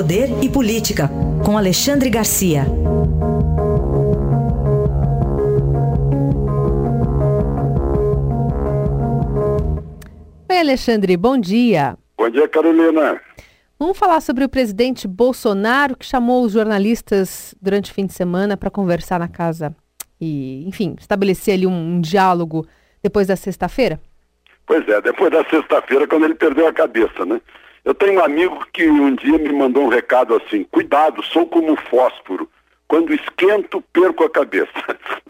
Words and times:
Poder 0.00 0.30
e 0.42 0.48
Política, 0.48 1.10
com 1.44 1.58
Alexandre 1.58 2.08
Garcia. 2.08 2.62
Oi, 10.48 10.58
Alexandre, 10.58 11.18
bom 11.18 11.36
dia. 11.36 11.98
Bom 12.16 12.30
dia, 12.30 12.48
Carolina. 12.48 13.20
Vamos 13.78 13.98
falar 13.98 14.22
sobre 14.22 14.42
o 14.42 14.48
presidente 14.48 15.06
Bolsonaro, 15.06 15.94
que 15.94 16.06
chamou 16.06 16.44
os 16.44 16.52
jornalistas 16.52 17.54
durante 17.60 17.90
o 17.90 17.94
fim 17.94 18.06
de 18.06 18.14
semana 18.14 18.56
para 18.56 18.70
conversar 18.70 19.18
na 19.18 19.28
casa 19.28 19.76
e, 20.18 20.66
enfim, 20.66 20.96
estabelecer 20.98 21.52
ali 21.52 21.66
um, 21.66 21.96
um 21.96 22.00
diálogo 22.00 22.66
depois 23.02 23.26
da 23.26 23.36
sexta-feira? 23.36 24.00
Pois 24.66 24.88
é, 24.88 24.98
depois 25.02 25.30
da 25.30 25.44
sexta-feira, 25.44 26.08
quando 26.08 26.24
ele 26.24 26.36
perdeu 26.36 26.66
a 26.66 26.72
cabeça, 26.72 27.26
né? 27.26 27.38
Eu 27.84 27.94
tenho 27.94 28.20
um 28.20 28.24
amigo 28.24 28.66
que 28.72 28.88
um 28.88 29.14
dia 29.14 29.38
me 29.38 29.52
mandou 29.52 29.84
um 29.84 29.88
recado 29.88 30.34
assim: 30.34 30.64
cuidado, 30.64 31.22
sou 31.22 31.46
como 31.46 31.76
fósforo. 31.76 32.48
Quando 32.86 33.14
esquento, 33.14 33.82
perco 33.92 34.24
a 34.24 34.30
cabeça. 34.30 34.68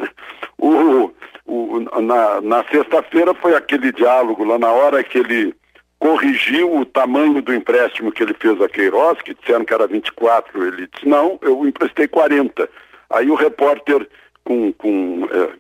o, 0.58 1.12
o, 1.44 1.80
na, 2.00 2.41
na 2.41 2.64
sexta-feira 2.64 3.34
foi 3.34 3.55
aquele 3.55 3.92
diálogo 3.92 4.44
lá 4.44 4.58
na 4.58 4.70
hora 4.70 5.05
que 5.05 5.18
ele 5.18 5.55
corrigiu 5.98 6.74
o 6.78 6.86
tamanho 6.86 7.42
do 7.42 7.55
empréstimo 7.55 8.10
que 8.10 8.22
ele 8.22 8.34
fez 8.34 8.60
a 8.60 8.69
Queiroz, 8.69 9.20
que 9.20 9.34
disseram 9.34 9.64
que 9.64 9.74
era 9.74 9.86
24. 9.86 10.66
Ele 10.66 10.88
disse: 10.92 11.06
não, 11.06 11.38
eu 11.42 11.66
emprestei 11.66 12.08
40. 12.08 12.69
Aí 13.10 13.30
o 13.30 13.34
repórter, 13.34 14.08
com, 14.44 14.72
com 14.72 15.28
é, 15.30 15.50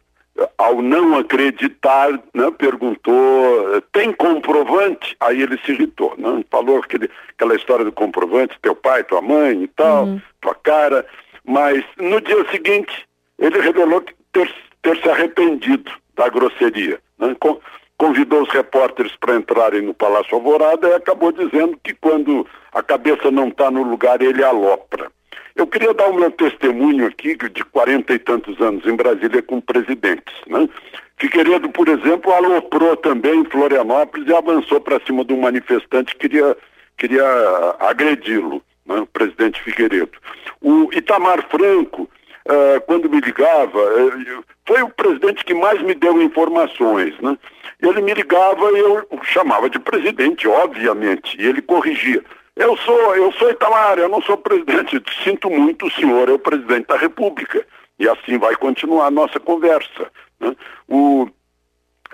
ao 0.56 0.80
não 0.80 1.18
acreditar, 1.18 2.12
né, 2.34 2.50
perguntou, 2.56 3.82
tem 3.92 4.12
comprovante? 4.12 5.16
Aí 5.20 5.42
ele 5.42 5.58
se 5.64 5.72
irritou, 5.72 6.14
né? 6.16 6.44
falou 6.50 6.78
aquele, 6.78 7.10
aquela 7.30 7.54
história 7.54 7.84
do 7.84 7.92
comprovante, 7.92 8.58
teu 8.62 8.74
pai, 8.74 9.04
tua 9.04 9.20
mãe 9.20 9.62
e 9.62 9.68
tal, 9.68 10.04
uhum. 10.04 10.20
tua 10.40 10.54
cara, 10.54 11.06
mas 11.44 11.84
no 11.98 12.20
dia 12.20 12.48
seguinte 12.50 13.06
ele 13.38 13.60
revelou 13.60 14.04
ter, 14.32 14.54
ter 14.82 14.96
se 15.00 15.08
arrependido 15.08 15.90
da 16.14 16.28
grosseria. 16.28 17.00
Né? 17.18 17.36
Convidou 17.96 18.42
os 18.42 18.48
repórteres 18.48 19.14
para 19.16 19.36
entrarem 19.36 19.82
no 19.82 19.92
Palácio 19.92 20.34
Alvorada 20.34 20.88
e 20.88 20.94
acabou 20.94 21.32
dizendo 21.32 21.78
que 21.82 21.92
quando 21.94 22.46
a 22.72 22.82
cabeça 22.82 23.30
não 23.30 23.48
está 23.48 23.70
no 23.70 23.82
lugar, 23.82 24.22
ele 24.22 24.42
alopra. 24.42 25.10
Eu 25.54 25.66
queria 25.66 25.92
dar 25.92 26.08
o 26.08 26.14
meu 26.14 26.30
testemunho 26.30 27.06
aqui 27.06 27.36
de 27.36 27.64
quarenta 27.64 28.14
e 28.14 28.18
tantos 28.18 28.60
anos 28.60 28.86
em 28.86 28.94
Brasília 28.94 29.42
com 29.42 29.60
presidentes. 29.60 30.34
Né? 30.46 30.68
Figueiredo, 31.18 31.68
por 31.68 31.88
exemplo, 31.88 32.32
aloprou 32.32 32.96
também 32.96 33.40
em 33.40 33.44
Florianópolis 33.44 34.26
e 34.26 34.34
avançou 34.34 34.80
para 34.80 35.00
cima 35.04 35.24
de 35.24 35.34
um 35.34 35.40
manifestante 35.40 36.14
que 36.14 36.28
queria, 36.28 36.56
queria 36.96 37.24
agredi-lo, 37.78 38.62
né? 38.86 39.00
o 39.00 39.06
presidente 39.06 39.62
Figueiredo. 39.62 40.12
O 40.62 40.88
Itamar 40.92 41.46
Franco, 41.50 42.02
uh, 42.02 42.80
quando 42.86 43.10
me 43.10 43.20
ligava, 43.20 43.78
uh, 43.78 44.44
foi 44.66 44.82
o 44.82 44.88
presidente 44.88 45.44
que 45.44 45.52
mais 45.52 45.82
me 45.82 45.94
deu 45.94 46.22
informações. 46.22 47.14
Né? 47.20 47.36
Ele 47.82 48.00
me 48.00 48.14
ligava 48.14 48.70
e 48.72 48.78
eu 48.78 49.06
chamava 49.24 49.68
de 49.68 49.78
presidente, 49.78 50.48
obviamente, 50.48 51.36
e 51.38 51.46
ele 51.46 51.60
corrigia. 51.60 52.24
Eu 52.60 52.76
sou, 52.76 53.16
eu 53.16 53.32
sou 53.32 53.50
Itamar, 53.50 53.98
eu 53.98 54.06
não 54.10 54.20
sou 54.20 54.36
presidente. 54.36 55.02
Sinto 55.24 55.48
muito, 55.48 55.86
o 55.86 55.90
senhor 55.90 56.28
é 56.28 56.32
o 56.32 56.38
presidente 56.38 56.88
da 56.88 56.96
República. 56.96 57.66
E 57.98 58.06
assim 58.06 58.36
vai 58.36 58.54
continuar 58.54 59.06
a 59.06 59.10
nossa 59.10 59.40
conversa. 59.40 60.12
Né? 60.38 60.54
O, 60.86 61.26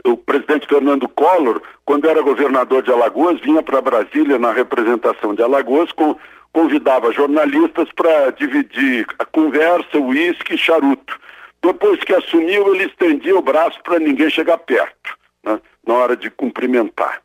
o 0.04 0.16
presidente 0.16 0.68
Fernando 0.68 1.08
Collor, 1.08 1.60
quando 1.84 2.08
era 2.08 2.22
governador 2.22 2.80
de 2.80 2.92
Alagoas, 2.92 3.40
vinha 3.40 3.60
para 3.60 3.80
Brasília 3.82 4.38
na 4.38 4.52
representação 4.52 5.34
de 5.34 5.42
Alagoas, 5.42 5.90
com, 5.90 6.16
convidava 6.52 7.12
jornalistas 7.12 7.90
para 7.90 8.30
dividir 8.30 9.04
a 9.18 9.24
conversa, 9.24 9.98
uísque 9.98 10.54
e 10.54 10.58
charuto. 10.58 11.18
Depois 11.60 11.98
que 12.04 12.14
assumiu, 12.14 12.72
ele 12.72 12.84
estendia 12.84 13.36
o 13.36 13.42
braço 13.42 13.82
para 13.82 13.98
ninguém 13.98 14.30
chegar 14.30 14.58
perto, 14.58 15.18
né? 15.44 15.60
na 15.84 15.94
hora 15.94 16.16
de 16.16 16.30
cumprimentar. 16.30 17.20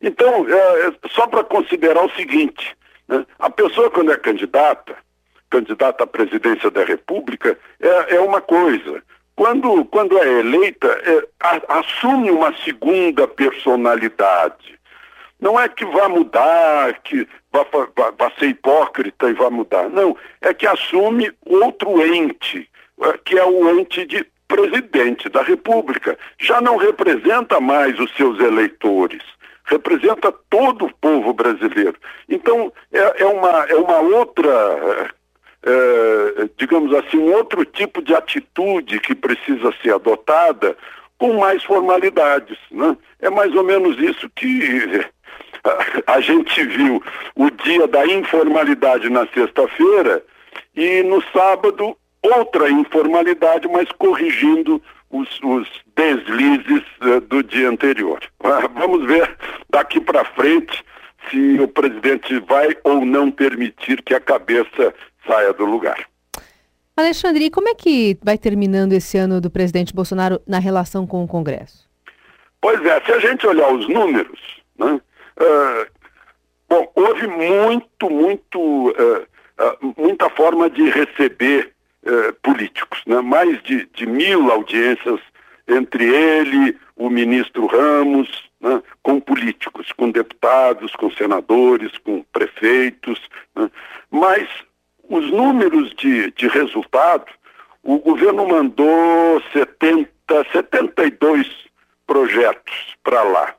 Então, 0.00 0.46
é, 0.48 0.88
é 0.88 0.92
só 1.10 1.26
para 1.26 1.44
considerar 1.44 2.04
o 2.04 2.10
seguinte: 2.12 2.76
né? 3.08 3.24
a 3.38 3.50
pessoa, 3.50 3.90
quando 3.90 4.12
é 4.12 4.16
candidata, 4.16 4.96
candidata 5.50 6.04
à 6.04 6.06
presidência 6.06 6.70
da 6.70 6.84
República, 6.84 7.58
é, 7.80 8.16
é 8.16 8.20
uma 8.20 8.40
coisa. 8.40 9.02
Quando, 9.34 9.84
quando 9.86 10.18
é 10.18 10.40
eleita, 10.40 10.86
é, 10.88 11.28
a, 11.40 11.78
assume 11.80 12.30
uma 12.30 12.54
segunda 12.64 13.28
personalidade. 13.28 14.76
Não 15.38 15.60
é 15.60 15.68
que 15.68 15.84
vá 15.84 16.08
mudar, 16.08 16.98
que 17.02 17.28
vá, 17.52 17.66
vá, 17.94 18.10
vá 18.18 18.32
ser 18.38 18.46
hipócrita 18.46 19.28
e 19.28 19.34
vá 19.34 19.50
mudar. 19.50 19.90
Não, 19.90 20.16
é 20.40 20.54
que 20.54 20.66
assume 20.66 21.30
outro 21.44 22.02
ente, 22.02 22.68
é, 23.02 23.18
que 23.22 23.38
é 23.38 23.44
o 23.44 23.78
ente 23.78 24.06
de 24.06 24.26
presidente 24.48 25.28
da 25.28 25.42
República. 25.42 26.18
Já 26.38 26.60
não 26.62 26.76
representa 26.76 27.60
mais 27.60 27.98
os 28.00 28.10
seus 28.16 28.38
eleitores 28.40 29.22
representa 29.66 30.32
todo 30.48 30.86
o 30.86 30.94
povo 30.94 31.32
brasileiro. 31.32 31.96
Então, 32.28 32.72
é, 32.92 33.22
é 33.22 33.26
uma, 33.26 33.64
é 33.68 33.74
uma 33.74 33.98
outra, 33.98 35.12
é, 35.62 36.48
digamos 36.56 36.94
assim, 36.94 37.18
um 37.18 37.32
outro 37.34 37.64
tipo 37.64 38.00
de 38.00 38.14
atitude 38.14 39.00
que 39.00 39.14
precisa 39.14 39.74
ser 39.82 39.94
adotada 39.94 40.76
com 41.18 41.34
mais 41.34 41.62
formalidades. 41.64 42.56
Né? 42.70 42.96
É 43.20 43.28
mais 43.28 43.54
ou 43.54 43.64
menos 43.64 43.98
isso 43.98 44.30
que 44.30 45.04
a 46.06 46.20
gente 46.20 46.64
viu 46.64 47.02
o 47.34 47.50
dia 47.50 47.88
da 47.88 48.06
informalidade 48.06 49.10
na 49.10 49.26
sexta-feira 49.28 50.22
e 50.74 51.02
no 51.02 51.22
sábado 51.32 51.96
outra 52.22 52.70
informalidade, 52.70 53.68
mas 53.68 53.90
corrigindo 53.92 54.82
os, 55.10 55.40
os 55.42 55.68
deslizes 55.96 56.82
uh, 57.02 57.20
do 57.22 57.42
dia 57.42 57.68
anterior. 57.68 58.20
Uh, 58.40 58.68
vamos 58.74 59.06
ver 59.06 59.36
daqui 59.70 60.00
para 60.00 60.24
frente 60.24 60.84
se 61.30 61.58
o 61.60 61.68
presidente 61.68 62.38
vai 62.40 62.76
ou 62.84 63.04
não 63.04 63.30
permitir 63.30 64.02
que 64.02 64.14
a 64.14 64.20
cabeça 64.20 64.94
saia 65.26 65.52
do 65.52 65.64
lugar. 65.64 66.06
Alexandre, 66.96 67.44
e 67.44 67.50
como 67.50 67.68
é 67.68 67.74
que 67.74 68.18
vai 68.22 68.38
terminando 68.38 68.92
esse 68.92 69.18
ano 69.18 69.40
do 69.40 69.50
presidente 69.50 69.94
Bolsonaro 69.94 70.40
na 70.46 70.58
relação 70.58 71.06
com 71.06 71.22
o 71.22 71.28
Congresso? 71.28 71.86
Pois 72.60 72.82
é, 72.84 73.00
se 73.04 73.12
a 73.12 73.18
gente 73.18 73.46
olhar 73.46 73.70
os 73.72 73.86
números, 73.86 74.40
né, 74.78 74.92
uh, 74.92 75.86
bom, 76.68 76.90
houve 76.94 77.26
muito, 77.26 78.08
muito, 78.08 78.90
uh, 78.90 79.94
muita 79.96 80.30
forma 80.30 80.70
de 80.70 80.88
receber 80.88 81.75
eh, 82.06 82.32
políticos, 82.42 83.02
né? 83.06 83.20
mais 83.20 83.60
de, 83.64 83.86
de, 83.86 84.06
mil 84.06 84.50
audiências 84.50 85.20
entre 85.66 86.04
ele, 86.04 86.78
o 86.94 87.10
ministro 87.10 87.66
Ramos, 87.66 88.48
né? 88.60 88.80
com 89.02 89.18
políticos, 89.18 89.90
com 89.92 90.10
deputados, 90.10 90.94
com 90.94 91.10
senadores, 91.10 91.98
com 91.98 92.22
prefeitos. 92.32 93.20
Né? 93.56 93.68
Mas 94.08 94.48
os 95.08 95.28
números 95.32 95.92
de, 95.94 96.30
de 96.30 96.46
resultado, 96.46 97.26
o 97.82 97.98
governo 97.98 98.46
mandou 98.46 99.42
70, 99.52 100.08
72 100.52 101.48
projetos 102.06 102.94
para 103.02 103.22
lá 103.24 103.54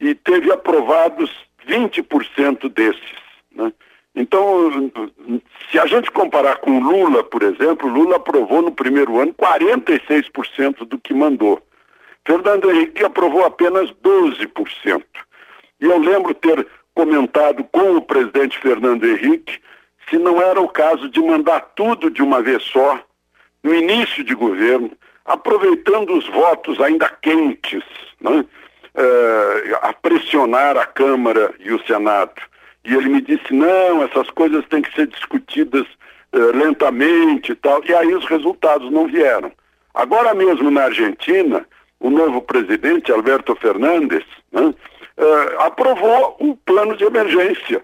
e 0.00 0.12
teve 0.14 0.50
aprovados 0.52 1.30
20% 1.68 2.68
desses. 2.68 3.16
Né? 3.54 3.72
Então, 4.16 4.90
se 5.70 5.78
a 5.78 5.86
gente 5.86 6.10
comparar 6.10 6.56
com 6.56 6.80
Lula, 6.80 7.22
por 7.22 7.42
exemplo, 7.42 7.86
Lula 7.86 8.16
aprovou 8.16 8.62
no 8.62 8.72
primeiro 8.72 9.20
ano 9.20 9.34
46% 9.34 10.86
do 10.86 10.98
que 10.98 11.12
mandou. 11.12 11.62
Fernando 12.24 12.70
Henrique 12.70 13.04
aprovou 13.04 13.44
apenas 13.44 13.90
12%. 14.02 15.04
E 15.80 15.84
eu 15.84 15.98
lembro 15.98 16.32
ter 16.32 16.66
comentado 16.94 17.62
com 17.64 17.96
o 17.96 18.02
presidente 18.02 18.58
Fernando 18.58 19.06
Henrique 19.06 19.60
se 20.08 20.16
não 20.16 20.40
era 20.40 20.60
o 20.60 20.68
caso 20.68 21.08
de 21.10 21.20
mandar 21.20 21.60
tudo 21.76 22.10
de 22.10 22.22
uma 22.22 22.40
vez 22.40 22.62
só, 22.62 22.98
no 23.62 23.74
início 23.74 24.24
de 24.24 24.34
governo, 24.34 24.90
aproveitando 25.24 26.16
os 26.16 26.26
votos 26.28 26.80
ainda 26.80 27.08
quentes, 27.08 27.84
né? 28.20 28.44
é, 28.96 29.78
a 29.82 29.92
pressionar 29.92 30.76
a 30.76 30.86
Câmara 30.86 31.52
e 31.60 31.72
o 31.72 31.84
Senado. 31.86 32.40
E 32.86 32.94
ele 32.94 33.08
me 33.08 33.20
disse, 33.20 33.52
não, 33.52 34.04
essas 34.04 34.30
coisas 34.30 34.64
têm 34.68 34.80
que 34.80 34.94
ser 34.94 35.08
discutidas 35.08 35.84
uh, 36.32 36.56
lentamente 36.56 37.50
e 37.50 37.54
tal. 37.56 37.82
E 37.84 37.92
aí 37.92 38.14
os 38.14 38.24
resultados 38.26 38.90
não 38.92 39.08
vieram. 39.08 39.50
Agora 39.92 40.32
mesmo 40.32 40.70
na 40.70 40.84
Argentina, 40.84 41.66
o 41.98 42.10
novo 42.10 42.40
presidente, 42.40 43.10
Alberto 43.10 43.56
Fernandes, 43.56 44.24
né, 44.52 44.62
uh, 44.62 45.60
aprovou 45.60 46.36
um 46.38 46.54
plano 46.54 46.96
de 46.96 47.02
emergência, 47.02 47.82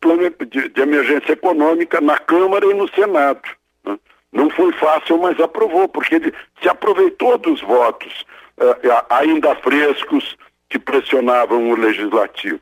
plano 0.00 0.22
de, 0.50 0.68
de, 0.70 0.80
emergência 0.80 1.32
econômica 1.32 2.00
na 2.00 2.16
Câmara 2.16 2.64
e 2.64 2.74
no 2.74 2.88
Senado. 2.94 3.42
Né. 3.84 3.98
Não 4.32 4.48
foi 4.48 4.72
fácil, 4.72 5.18
mas 5.18 5.38
aprovou, 5.38 5.86
porque 5.88 6.14
ele 6.14 6.32
se 6.62 6.70
aproveitou 6.70 7.36
dos 7.36 7.60
votos 7.60 8.24
uh, 8.56 9.04
ainda 9.10 9.54
frescos 9.56 10.38
que 10.70 10.78
pressionavam 10.78 11.70
o 11.70 11.76
legislativo 11.76 12.60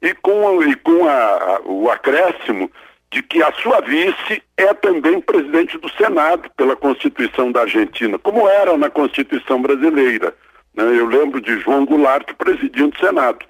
e 0.00 0.14
com, 0.14 0.62
e 0.62 0.74
com 0.76 1.08
a, 1.08 1.60
o 1.64 1.90
acréscimo 1.90 2.70
de 3.10 3.22
que 3.22 3.42
a 3.42 3.52
sua 3.52 3.80
vice 3.80 4.42
é 4.56 4.74
também 4.74 5.20
presidente 5.20 5.78
do 5.78 5.88
Senado 5.90 6.50
pela 6.56 6.76
Constituição 6.76 7.50
da 7.50 7.62
Argentina, 7.62 8.18
como 8.18 8.48
era 8.48 8.76
na 8.76 8.90
Constituição 8.90 9.62
brasileira. 9.62 10.34
Né? 10.74 10.84
Eu 10.84 11.06
lembro 11.06 11.40
de 11.40 11.58
João 11.60 11.86
Goulart 11.86 12.30
presidindo 12.34 12.94
o 12.94 13.00
Senado, 13.00 13.46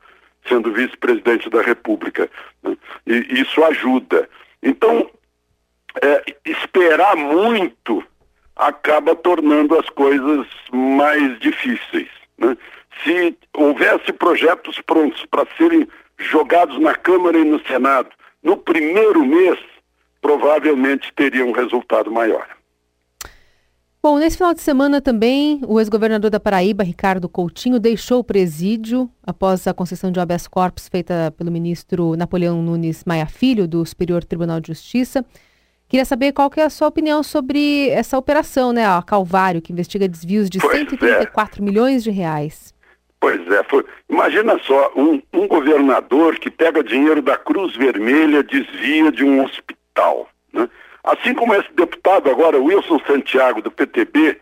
sendo 0.48 0.72
vice-presidente 0.72 1.50
da 1.50 1.60
República. 1.60 2.30
Né? 2.62 2.76
E 3.06 3.40
isso 3.40 3.62
ajuda. 3.64 4.28
Então, 4.62 5.10
é, 6.02 6.22
esperar 6.44 7.16
muito 7.16 8.04
acaba 8.54 9.14
tornando 9.14 9.78
as 9.78 9.88
coisas 9.90 10.46
mais 10.72 11.38
difíceis. 11.40 12.08
Né? 12.36 12.56
Se 13.02 13.36
houvesse 13.54 14.12
projetos 14.12 14.80
prontos 14.80 15.24
para 15.26 15.46
serem 15.56 15.88
jogados 16.18 16.78
na 16.80 16.94
Câmara 16.94 17.38
e 17.38 17.44
no 17.44 17.64
Senado 17.66 18.10
no 18.42 18.56
primeiro 18.56 19.24
mês, 19.24 19.58
provavelmente 20.20 21.12
teria 21.14 21.44
um 21.44 21.52
resultado 21.52 22.10
maior. 22.10 22.46
Bom, 24.00 24.18
nesse 24.18 24.36
final 24.36 24.54
de 24.54 24.60
semana 24.60 25.00
também, 25.00 25.60
o 25.66 25.80
ex-governador 25.80 26.30
da 26.30 26.38
Paraíba, 26.38 26.84
Ricardo 26.84 27.28
Coutinho, 27.28 27.80
deixou 27.80 28.20
o 28.20 28.24
presídio 28.24 29.10
após 29.26 29.66
a 29.66 29.74
concessão 29.74 30.12
de 30.12 30.20
habeas 30.20 30.46
corpus 30.46 30.88
feita 30.88 31.34
pelo 31.36 31.50
ministro 31.50 32.16
Napoleão 32.16 32.62
Nunes 32.62 33.02
Maia 33.04 33.26
Filho, 33.26 33.66
do 33.66 33.84
Superior 33.84 34.22
Tribunal 34.22 34.60
de 34.60 34.68
Justiça. 34.68 35.24
Queria 35.88 36.04
saber 36.04 36.32
qual 36.32 36.48
que 36.48 36.60
é 36.60 36.64
a 36.64 36.70
sua 36.70 36.86
opinião 36.86 37.24
sobre 37.24 37.88
essa 37.88 38.16
operação, 38.16 38.72
né, 38.72 38.86
a 38.86 39.02
Calvário, 39.02 39.60
que 39.60 39.72
investiga 39.72 40.06
desvios 40.06 40.48
de 40.48 40.60
pois 40.60 40.78
134 40.78 41.60
é. 41.60 41.64
milhões 41.64 42.04
de 42.04 42.10
reais. 42.10 42.72
Pois 43.20 43.40
é, 43.50 43.64
foi, 43.64 43.84
imagina 44.08 44.58
só, 44.60 44.92
um, 44.94 45.20
um, 45.32 45.48
governador 45.48 46.38
que 46.38 46.50
pega 46.50 46.84
dinheiro 46.84 47.20
da 47.20 47.36
Cruz 47.36 47.74
Vermelha, 47.74 48.44
desvia 48.44 49.10
de 49.10 49.24
um 49.24 49.44
hospital. 49.44 50.28
Né? 50.52 50.68
Assim 51.02 51.34
como 51.34 51.54
esse 51.54 51.72
deputado 51.72 52.30
agora, 52.30 52.60
Wilson 52.60 53.00
Santiago, 53.06 53.60
do 53.60 53.72
PTB, 53.72 54.38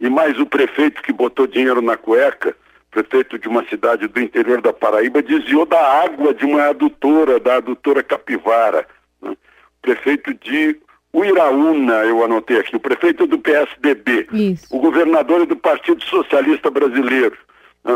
e 0.00 0.08
mais 0.08 0.38
o 0.38 0.46
prefeito 0.46 1.02
que 1.02 1.12
botou 1.12 1.46
dinheiro 1.46 1.82
na 1.82 1.96
cueca, 1.96 2.56
prefeito 2.90 3.38
de 3.38 3.46
uma 3.46 3.64
cidade 3.68 4.08
do 4.08 4.20
interior 4.20 4.62
da 4.62 4.72
Paraíba, 4.72 5.22
desviou 5.22 5.66
da 5.66 6.02
água 6.02 6.32
de 6.32 6.46
uma 6.46 6.68
adutora, 6.68 7.38
da 7.38 7.56
adutora 7.56 8.02
Capivara. 8.02 8.86
Né? 9.20 9.36
Prefeito 9.82 10.32
de 10.32 10.78
Uiraúna, 11.14 12.04
eu 12.04 12.24
anotei 12.24 12.58
aqui, 12.58 12.74
o 12.74 12.80
prefeito 12.80 13.26
do 13.26 13.38
PSDB, 13.38 14.26
Isso. 14.32 14.74
o 14.74 14.80
governador 14.80 15.42
é 15.42 15.46
do 15.46 15.56
Partido 15.56 16.02
Socialista 16.04 16.70
Brasileiro 16.70 17.36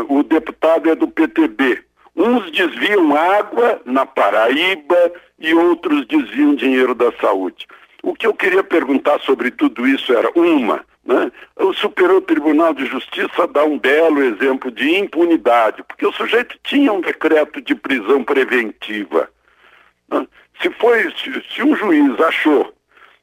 o 0.07 0.23
deputado 0.23 0.89
é 0.89 0.95
do 0.95 1.07
PTB. 1.07 1.83
Uns 2.15 2.51
desviam 2.51 3.15
água 3.15 3.81
na 3.85 4.05
Paraíba 4.05 5.13
e 5.39 5.53
outros 5.53 6.05
desviam 6.05 6.55
dinheiro 6.55 6.93
da 6.93 7.11
saúde. 7.13 7.67
O 8.03 8.13
que 8.13 8.27
eu 8.27 8.33
queria 8.33 8.63
perguntar 8.63 9.19
sobre 9.21 9.51
tudo 9.51 9.87
isso 9.87 10.13
era 10.13 10.31
uma, 10.35 10.85
né? 11.05 11.31
O 11.55 11.73
Superior 11.73 12.21
Tribunal 12.21 12.73
de 12.73 12.85
Justiça 12.85 13.47
dá 13.47 13.63
um 13.63 13.79
belo 13.79 14.21
exemplo 14.21 14.69
de 14.71 14.97
impunidade, 14.97 15.83
porque 15.83 16.05
o 16.05 16.13
sujeito 16.13 16.57
tinha 16.63 16.93
um 16.93 17.01
decreto 17.01 17.59
de 17.61 17.73
prisão 17.73 18.23
preventiva. 18.23 19.29
Né? 20.09 20.27
Se, 20.61 20.69
foi, 20.71 21.11
se, 21.15 21.43
se 21.53 21.63
um 21.63 21.75
juiz 21.75 22.19
achou 22.19 22.73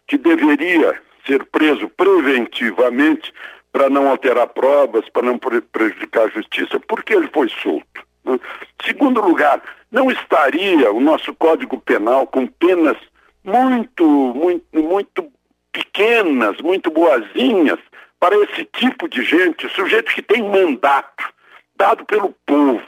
que 0.07 0.19
deveria 0.19 1.01
ser 1.27 1.45
preso 1.45 1.89
preventivamente, 1.91 3.33
para 3.77 3.91
não 3.91 4.09
alterar 4.09 4.47
provas, 4.47 5.07
para 5.11 5.21
não 5.21 5.39
prejudicar 5.39 6.25
a 6.25 6.31
justiça, 6.31 6.81
porque 6.89 7.13
ele 7.13 7.29
foi 7.29 7.47
solto. 7.63 8.07
Né? 8.25 8.41
Segundo 8.83 9.21
lugar, 9.21 9.61
não 9.93 10.11
estaria 10.11 10.91
o 10.91 10.99
nosso 10.99 11.35
Código 11.35 11.79
Penal 11.83 12.27
com 12.27 12.47
penas 12.47 12.97
muito, 13.45 14.03
muito, 14.03 14.65
muito 14.83 15.31
pequenas, 15.71 16.57
muito 16.63 16.91
boazinhas 16.91 17.79
para 18.19 18.35
esse 18.45 18.65
tipo 18.65 19.07
de 19.11 19.23
gente, 19.23 19.69
sujeito 19.69 20.11
que 20.15 20.23
tem 20.23 20.43
mandato 20.43 21.31
dado 21.77 22.03
pelo 22.07 22.35
povo 22.47 22.81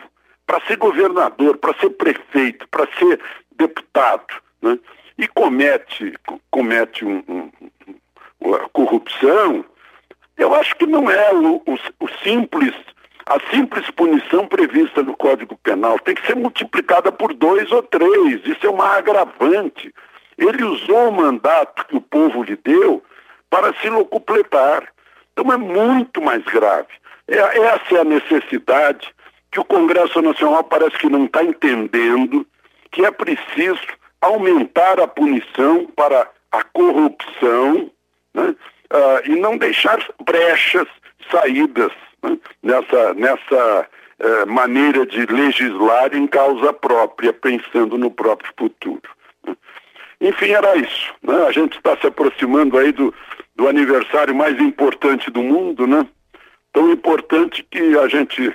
para 0.46 0.64
ser 0.66 0.78
governador, 0.78 1.58
para 1.58 1.78
ser 1.80 1.90
prefeito, 1.90 2.66
para 2.70 2.88
ser 2.98 3.20
deputado, 3.58 4.34
né? 4.62 4.78
e 5.18 5.28
comete, 5.28 6.14
comete 6.50 7.04
um, 7.04 7.22
um, 7.28 7.50
corrupção, 8.72 9.66
eu 10.38 10.54
acho 10.54 10.76
que 10.76 10.86
não 10.86 11.10
é 11.10 11.34
o, 11.34 11.56
o, 11.66 11.74
o 12.00 12.08
simples, 12.22 12.74
a 13.26 13.38
simples 13.50 13.90
punição 13.90 14.46
prevista 14.46 15.02
no 15.02 15.16
Código 15.16 15.58
Penal. 15.58 15.98
Tem 15.98 16.14
que 16.14 16.26
ser 16.26 16.36
multiplicada 16.36 17.10
por 17.10 17.34
dois 17.34 17.70
ou 17.72 17.82
três. 17.82 18.46
Isso 18.46 18.66
é 18.66 18.70
uma 18.70 18.96
agravante. 18.96 19.92
Ele 20.38 20.64
usou 20.64 21.08
o 21.08 21.12
mandato 21.12 21.84
que 21.86 21.96
o 21.96 22.00
povo 22.00 22.44
lhe 22.44 22.56
deu 22.56 23.02
para 23.50 23.74
se 23.80 23.90
locupletar. 23.90 24.88
Então 25.32 25.52
é 25.52 25.56
muito 25.56 26.22
mais 26.22 26.44
grave. 26.44 26.88
É, 27.26 27.36
essa 27.36 27.96
é 27.96 28.00
a 28.00 28.04
necessidade 28.04 29.12
que 29.50 29.60
o 29.60 29.64
Congresso 29.64 30.22
Nacional 30.22 30.62
parece 30.62 30.96
que 30.98 31.08
não 31.08 31.24
está 31.24 31.42
entendendo, 31.42 32.46
que 32.90 33.04
é 33.04 33.10
preciso 33.10 33.80
aumentar 34.20 35.00
a 35.00 35.08
punição 35.08 35.86
para 35.96 36.30
a 36.52 36.62
corrupção, 36.62 37.90
né? 38.34 38.54
Uh, 38.92 39.30
e 39.30 39.36
não 39.36 39.56
deixar 39.56 39.98
brechas, 40.24 40.86
saídas 41.30 41.92
né, 42.22 42.38
nessa, 42.62 43.14
nessa 43.14 43.86
uh, 44.20 44.46
maneira 44.50 45.06
de 45.06 45.26
legislar 45.26 46.14
em 46.14 46.26
causa 46.26 46.72
própria, 46.72 47.32
pensando 47.32 47.98
no 47.98 48.10
próprio 48.10 48.52
futuro. 48.58 49.02
Né. 49.46 49.56
Enfim, 50.20 50.50
era 50.50 50.76
isso. 50.76 51.14
Né? 51.22 51.46
A 51.46 51.52
gente 51.52 51.76
está 51.76 51.96
se 51.96 52.06
aproximando 52.06 52.78
aí 52.78 52.92
do, 52.92 53.14
do 53.54 53.68
aniversário 53.68 54.34
mais 54.34 54.58
importante 54.60 55.30
do 55.30 55.42
mundo, 55.42 55.86
né? 55.86 56.06
Tão 56.72 56.90
importante 56.92 57.66
que 57.70 57.98
a 57.98 58.08
gente 58.08 58.48
uh, 58.48 58.54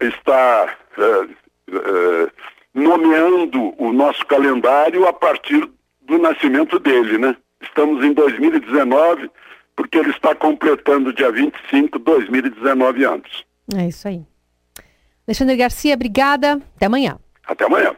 está 0.00 0.76
uh, 0.98 2.30
nomeando 2.74 3.74
o 3.78 3.92
nosso 3.92 4.24
calendário 4.26 5.06
a 5.06 5.12
partir 5.12 5.68
do 6.02 6.18
nascimento 6.18 6.78
dele, 6.78 7.18
né? 7.18 7.36
Estamos 7.60 8.04
em 8.04 8.12
2019, 8.12 9.30
porque 9.80 9.96
ele 9.96 10.10
está 10.10 10.34
completando 10.34 11.10
dia 11.10 11.32
25, 11.32 11.98
2019 12.00 13.02
anos. 13.02 13.46
É 13.74 13.88
isso 13.88 14.06
aí. 14.06 14.22
Alexandre 15.26 15.56
Garcia, 15.56 15.94
obrigada. 15.94 16.60
Até 16.76 16.84
amanhã. 16.84 17.18
Até 17.46 17.64
amanhã. 17.64 17.96